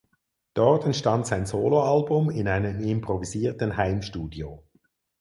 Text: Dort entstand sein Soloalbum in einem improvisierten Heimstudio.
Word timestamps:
Dort 0.55 0.83
entstand 0.85 1.27
sein 1.27 1.45
Soloalbum 1.45 2.31
in 2.31 2.47
einem 2.47 2.79
improvisierten 2.81 3.77
Heimstudio. 3.77 4.63